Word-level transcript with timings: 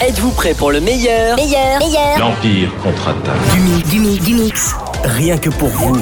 Êtes-vous 0.00 0.30
prêt 0.32 0.52
pour 0.52 0.72
le 0.72 0.80
meilleur 0.80 1.36
Meilleur, 1.36 1.78
meilleur. 1.78 2.18
L'Empire 2.18 2.70
contre-attaque. 2.82 3.54
Du 3.54 3.60
mix, 3.60 3.88
du 3.88 3.98
mix, 4.00 4.24
du 4.24 4.34
mix. 4.34 4.74
Rien 5.04 5.38
que 5.38 5.48
pour 5.48 5.68
vous. 5.68 5.96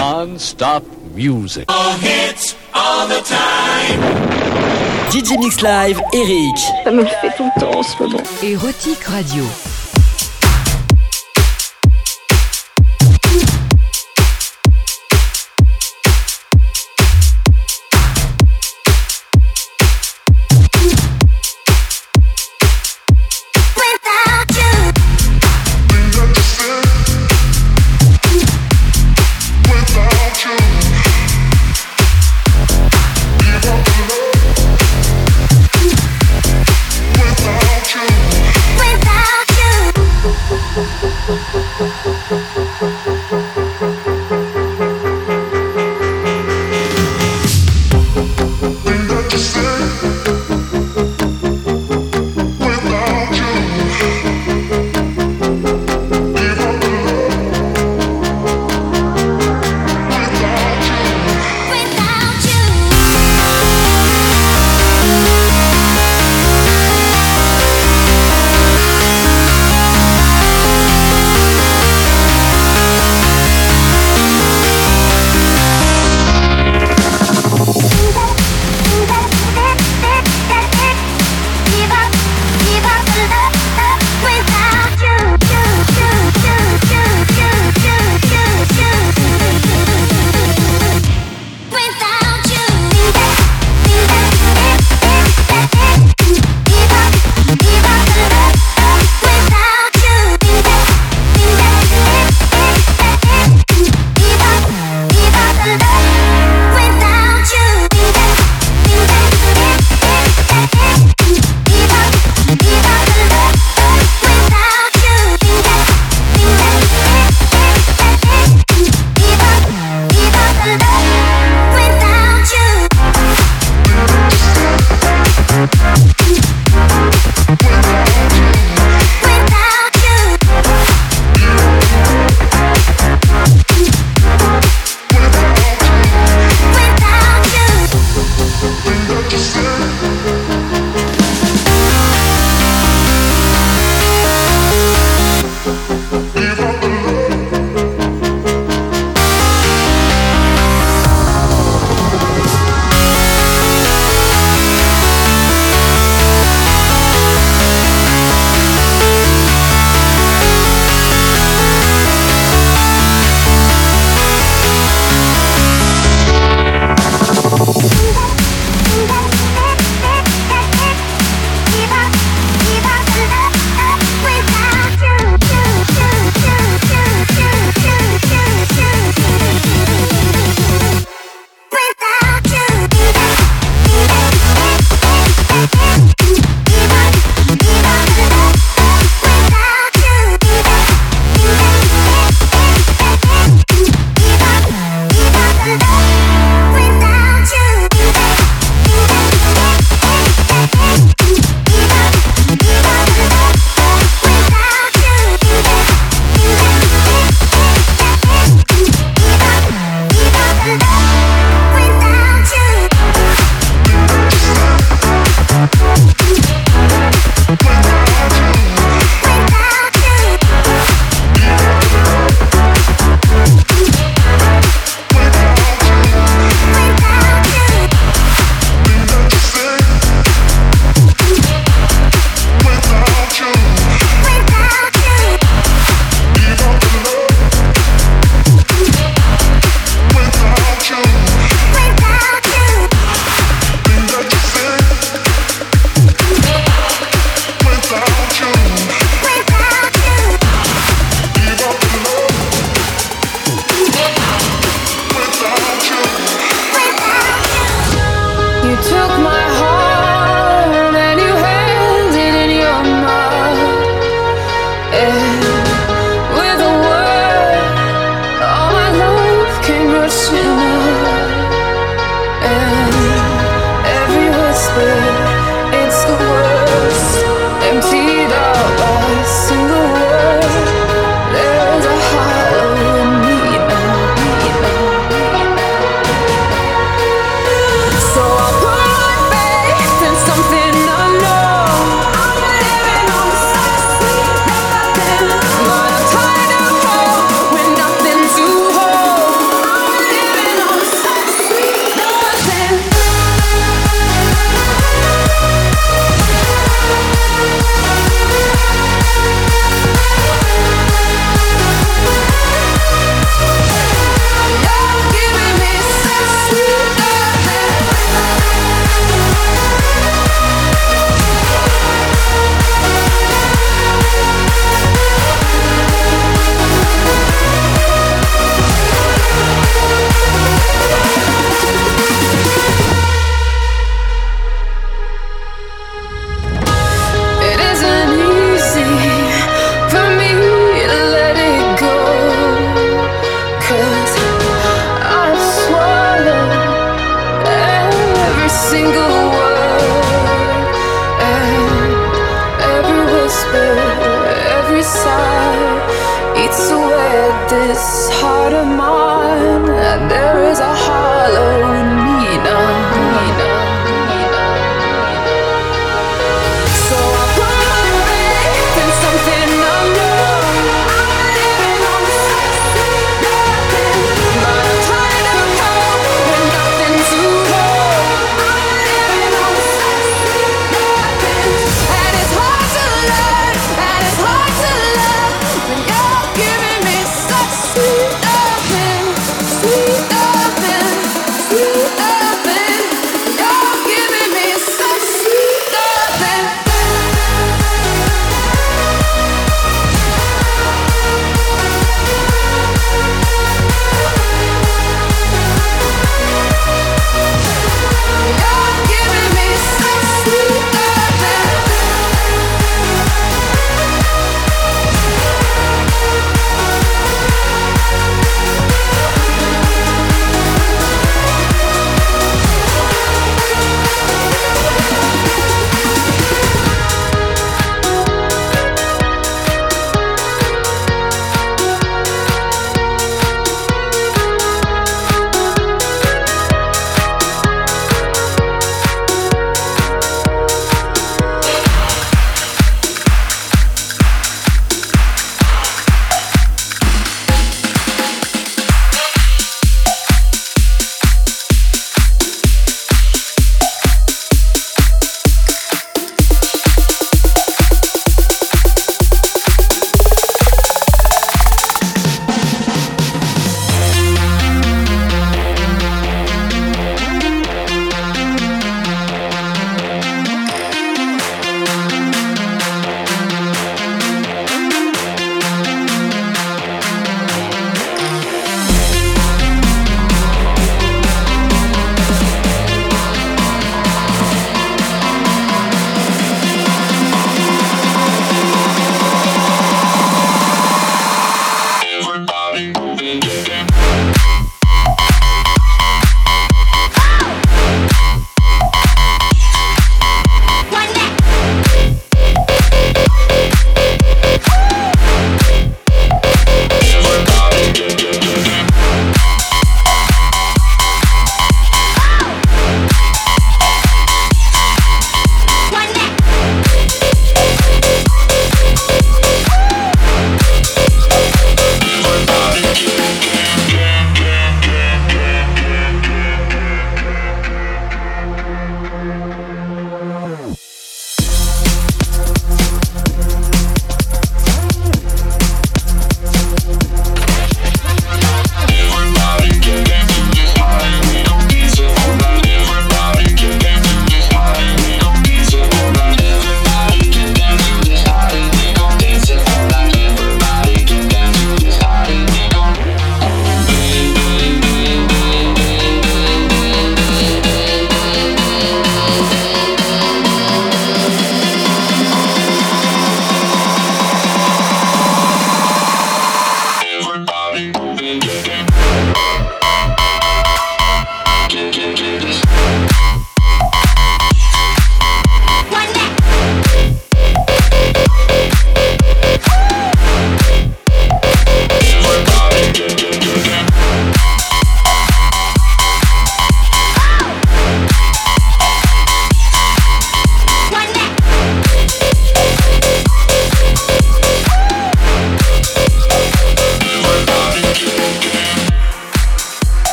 Non-stop 0.00 0.82
music. 1.14 1.64
DJ 5.10 5.38
Mix 5.38 5.60
Live, 5.60 6.00
Eric. 6.12 6.58
Ça 6.82 6.90
me 6.90 7.04
fait 7.04 7.30
tout 7.36 7.48
le 7.54 7.60
temps 7.60 7.78
en 7.78 7.82
ce 7.84 8.02
moment. 8.02 8.22
Érotique 8.42 9.04
Radio. 9.04 9.44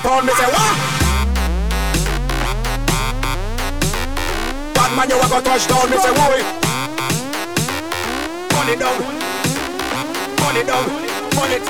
Compound, 0.00 0.26
me 0.26 0.32
say 0.32 0.48
what? 0.48 0.76
Bad 4.74 4.90
man, 4.96 5.08
you 5.10 5.16
a 5.20 5.26
go 5.28 5.40
touchdown, 5.40 5.90
me 5.90 5.96
say 5.98 6.12
boy. 6.16 6.40
Run 8.52 8.68
it 8.68 8.78
down, 8.78 8.96
run 10.40 10.56
it 10.56 10.66
down, 10.66 10.84
run 11.36 11.52
it. 11.52 11.62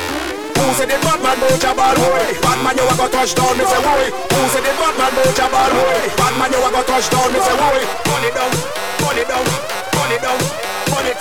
Who 0.61 0.75
said 0.77 0.89
the 0.89 0.97
bad 1.03 1.19
man 1.23 1.41
your 1.41 1.75
ball, 1.75 1.95
boy? 1.97 2.27
Bad 2.43 2.59
man, 2.63 2.77
you 2.77 2.85
a 2.87 2.95
go 2.97 3.09
touchdown, 3.09 3.59
me 3.59 3.65
say 3.65 3.83
boy. 3.83 4.07
Who 4.15 4.41
said 4.55 4.63
the 4.63 4.73
bad 4.79 4.95
man 4.99 5.13
your 5.17 5.51
ball, 5.51 5.71
boy? 5.71 6.01
Bad 6.17 6.35
man, 6.39 6.53
you 6.53 6.61
a 6.63 6.71
go 6.71 6.83
touchdown, 6.87 7.33
me 7.33 7.41
say 7.41 7.57
boy. 7.57 7.83
Run 8.07 8.25
it 8.25 8.35
down, 8.35 8.53
run 9.03 9.19
it 9.19 9.27
down, 9.29 9.45
run 9.97 10.13
it 10.13 10.23
down, 10.23 10.39
run 10.93 11.07
it, 11.07 11.19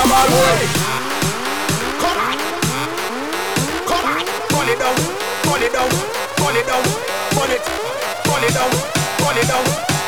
bad 0.09 0.27
boy? 0.29 0.61
Come 2.01 2.19
on, 2.27 2.37
come 3.89 4.05
on. 4.05 4.25
Pull 4.49 4.69
it 4.69 4.79
down, 4.79 4.97
pull 5.43 5.63
it 5.63 5.73
down, 5.73 5.89
pull 6.37 6.55
it 6.55 6.65
down 6.67 7.15
pull 7.35 7.51
it, 7.51 7.61
pull 8.23 8.43
it 8.43 8.53
down, 8.55 8.71
pull 9.19 9.37
it 9.37 9.47
down, 9.47 9.65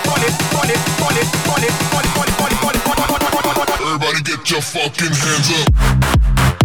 pull 0.07 0.23
it, 0.23 0.33
pull 0.55 0.69
it, 0.71 0.79
pull 0.97 1.17
it, 1.17 1.27
pull 1.37 1.59
it, 1.59 1.67
pull 1.67 1.67
it, 1.67 1.75
pull 1.91 1.99
it, 1.99 2.15
pull 2.15 2.23
it, 2.23 2.43
pull 2.47 2.47
it, 2.47 2.57
pull 2.57 2.71
it, 2.71 2.83
pull 2.83 2.95
it, 2.95 3.11
pull 3.11 3.61
it. 3.61 3.79
Everybody 3.87 4.21
get 4.23 4.49
your 4.49 4.61
fucking 4.61 5.13
hands 5.13 5.51
up. 5.59 6.56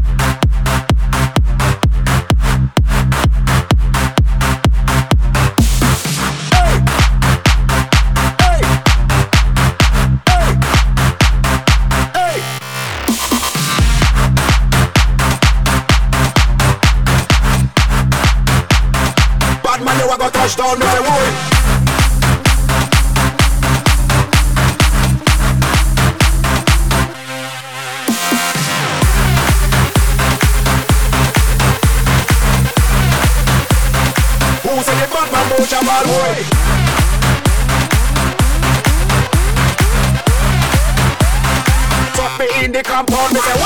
In 42.72 42.78
the 42.78 42.82
compound, 42.82 43.34
me 43.34 43.40
say 43.40 43.61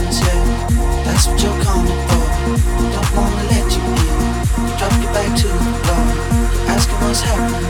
That's 0.00 1.26
what 1.26 1.42
you're 1.42 1.62
coming 1.62 2.00
for. 2.08 2.24
Don't 2.94 3.16
wanna 3.16 3.42
let 3.52 3.68
you 3.74 3.82
in. 3.84 4.76
Drop 4.78 4.92
back 5.12 5.36
to 5.36 5.48
the 5.48 5.72
floor. 5.82 6.04
Asking 6.68 6.96
happening. 7.20 7.69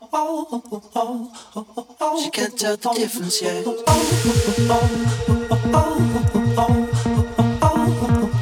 She 2.21 2.29
can't 2.29 2.55
tell 2.57 2.77
the 2.77 2.93
difference 2.95 3.41
yet. 3.41 3.65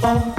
Yeah. 0.02 0.39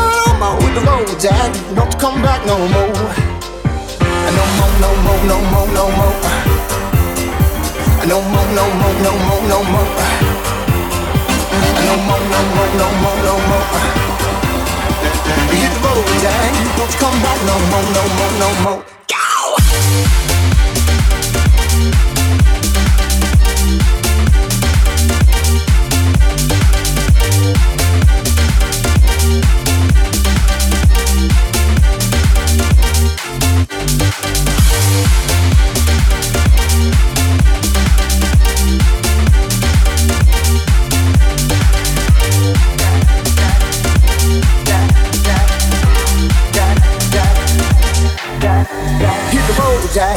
no 0.41 0.49
more 0.49 0.57
with 0.57 0.73
the 0.73 0.81
road, 0.81 1.19
Jack. 1.19 1.53
Don't 1.75 1.93
come 1.99 2.21
back 2.21 2.45
no 2.45 2.57
more. 2.57 2.93
No 4.37 4.43
more, 4.57 4.73
no 4.81 4.89
more, 5.05 5.21
no 5.29 5.37
more, 5.51 5.67
no 5.77 5.85
more. 5.97 6.15
No 8.09 8.17
more, 8.33 8.49
no 8.57 8.65
more, 8.79 8.95
no 9.05 9.11
more, 9.27 9.43
no 9.51 9.59
more. 9.71 9.89
No 11.87 11.95
more, 12.07 12.23
no 12.33 12.39
more, 12.55 12.71
no 12.81 12.87
more, 13.01 13.19
no 13.27 13.35
more. 13.49 13.67
Hit 15.53 15.71
the 15.73 15.79
road, 15.85 16.09
Jack. 16.23 16.51
Don't 16.77 16.93
come 17.01 17.17
back 17.23 17.39
no 17.49 17.55
more, 17.69 17.87
no 17.97 18.03
more, 18.17 18.33
no 18.41 18.49
more. 18.63 18.81
Hit 19.91 20.30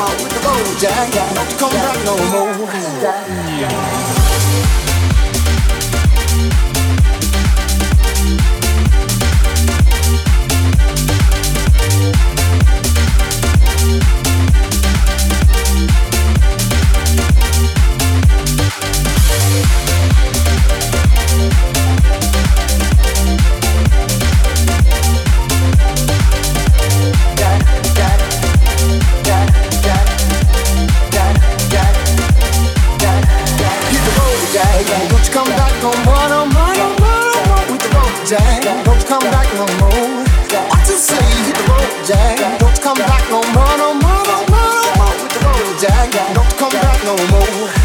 out 0.00 0.16
with 0.16 0.32
the 0.32 0.40
road, 0.40 0.82
yeah, 0.82 1.14
yeah. 1.14 1.32
Not 1.34 1.50
to 1.50 1.56
come 1.56 1.72
back 1.72 2.04
no 2.04 2.16
more. 2.32 2.72
Yeah. 3.60 4.19
Jack. 42.10 42.58
Don't 42.58 42.82
come 42.82 42.98
back 42.98 43.30
no 43.30 43.40
more, 43.54 43.76
no 43.78 43.94
more, 43.94 44.24
no 44.26 44.38
more, 44.50 44.82
no 44.82 44.94
more 44.98 45.22
with 45.22 45.32
the 45.32 45.46
road, 45.46 45.78
Jack. 45.78 46.10
Don't 46.34 46.58
come 46.58 46.72
back 46.72 47.04
no 47.04 47.14
more. 47.30 47.79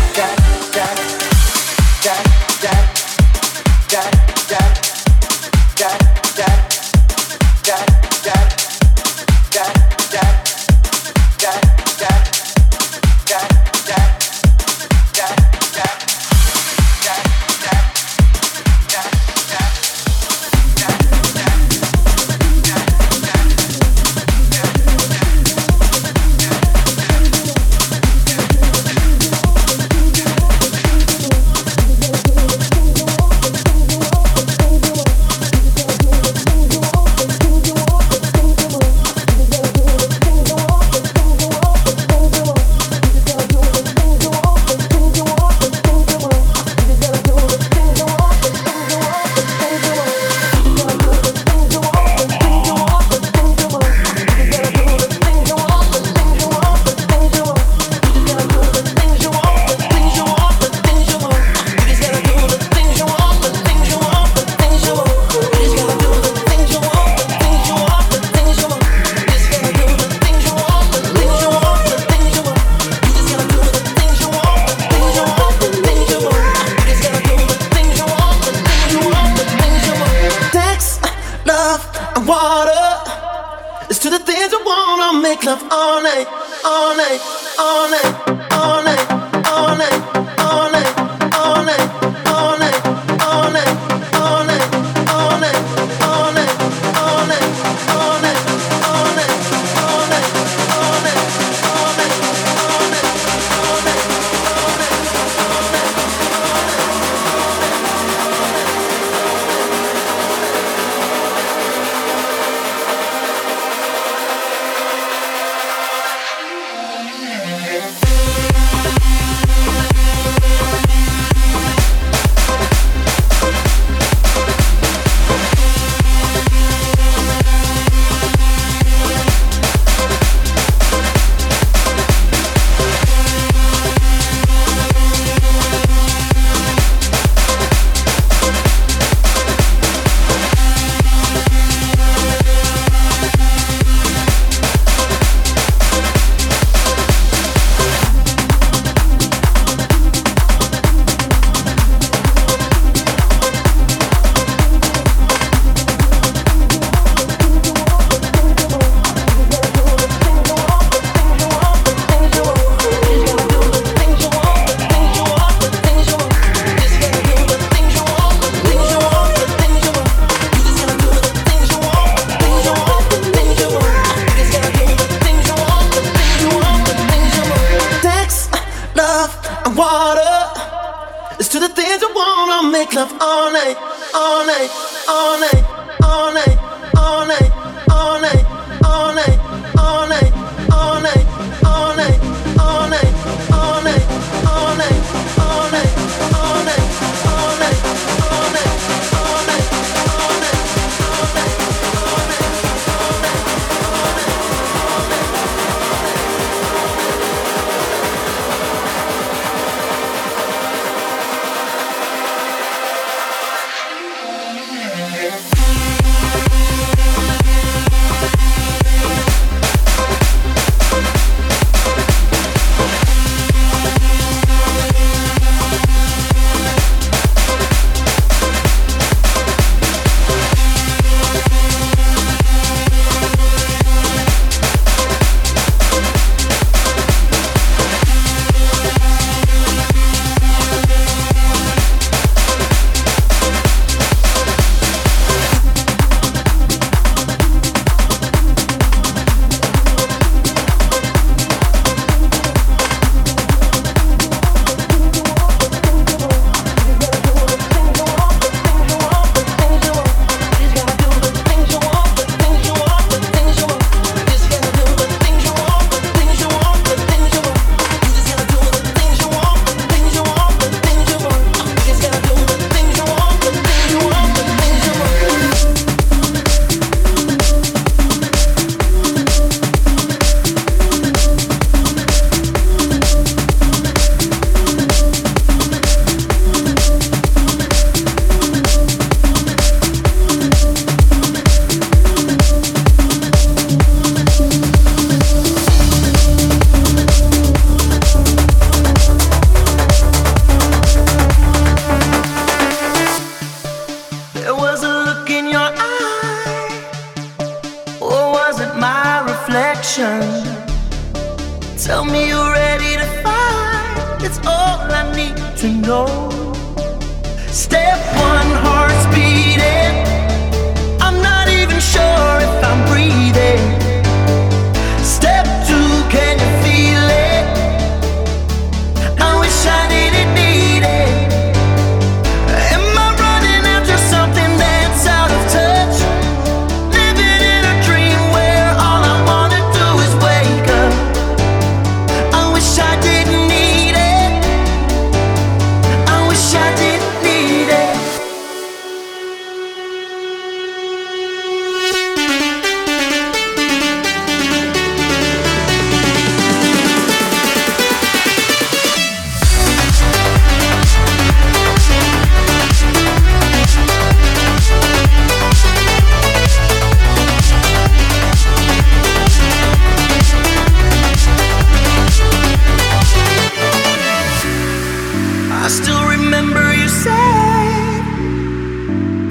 I 375.65 375.67
still 375.67 376.07
remember 376.07 376.75
you 376.75 376.87
said 376.87 378.03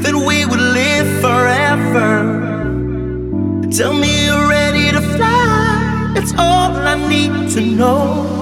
that 0.02 0.14
we 0.26 0.44
would 0.44 0.58
live 0.58 1.06
forever. 1.20 2.10
Tell 3.70 3.92
me 3.92 4.26
you're 4.26 4.48
ready 4.48 4.90
to 4.90 5.00
fly, 5.00 6.10
that's 6.12 6.32
all 6.32 6.72
I 6.74 6.96
need 7.08 7.52
to 7.52 7.60
know. 7.60 8.33